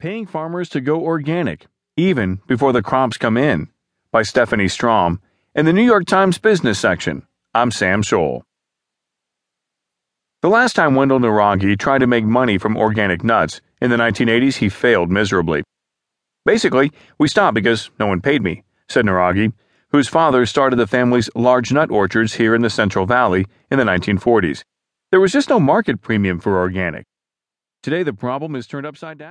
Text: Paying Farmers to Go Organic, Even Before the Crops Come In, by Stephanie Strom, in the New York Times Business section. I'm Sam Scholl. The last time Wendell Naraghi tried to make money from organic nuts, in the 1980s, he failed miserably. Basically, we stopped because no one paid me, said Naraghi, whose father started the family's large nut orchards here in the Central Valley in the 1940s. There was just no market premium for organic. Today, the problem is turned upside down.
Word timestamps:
Paying 0.00 0.26
Farmers 0.26 0.68
to 0.68 0.80
Go 0.80 1.00
Organic, 1.00 1.66
Even 1.96 2.40
Before 2.46 2.72
the 2.72 2.82
Crops 2.84 3.16
Come 3.16 3.36
In, 3.36 3.66
by 4.12 4.22
Stephanie 4.22 4.68
Strom, 4.68 5.20
in 5.56 5.66
the 5.66 5.72
New 5.72 5.82
York 5.82 6.04
Times 6.04 6.38
Business 6.38 6.78
section. 6.78 7.26
I'm 7.52 7.72
Sam 7.72 8.04
Scholl. 8.04 8.42
The 10.40 10.50
last 10.50 10.74
time 10.76 10.94
Wendell 10.94 11.18
Naraghi 11.18 11.76
tried 11.76 11.98
to 11.98 12.06
make 12.06 12.24
money 12.24 12.58
from 12.58 12.76
organic 12.76 13.24
nuts, 13.24 13.60
in 13.82 13.90
the 13.90 13.96
1980s, 13.96 14.58
he 14.58 14.68
failed 14.68 15.10
miserably. 15.10 15.64
Basically, 16.44 16.92
we 17.18 17.26
stopped 17.26 17.56
because 17.56 17.90
no 17.98 18.06
one 18.06 18.20
paid 18.20 18.40
me, 18.40 18.62
said 18.88 19.04
Naraghi, 19.04 19.52
whose 19.90 20.06
father 20.06 20.46
started 20.46 20.76
the 20.76 20.86
family's 20.86 21.28
large 21.34 21.72
nut 21.72 21.90
orchards 21.90 22.34
here 22.34 22.54
in 22.54 22.62
the 22.62 22.70
Central 22.70 23.04
Valley 23.04 23.46
in 23.68 23.78
the 23.80 23.84
1940s. 23.84 24.62
There 25.10 25.18
was 25.18 25.32
just 25.32 25.48
no 25.48 25.58
market 25.58 26.00
premium 26.00 26.38
for 26.38 26.56
organic. 26.56 27.04
Today, 27.82 28.04
the 28.04 28.12
problem 28.12 28.54
is 28.54 28.68
turned 28.68 28.86
upside 28.86 29.18
down. 29.18 29.26